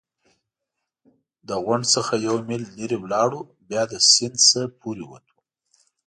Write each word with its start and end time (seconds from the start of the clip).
له 1.47 1.55
غونډ 1.63 1.83
څخه 1.95 2.13
یو 2.27 2.35
میل 2.47 2.63
لرې 2.77 2.97
ولاړو، 2.99 3.39
بیا 3.69 3.83
له 3.91 3.99
سیند 4.11 4.37
نه 4.53 4.61
پورې 4.79 5.03
ووتو. 5.05 5.35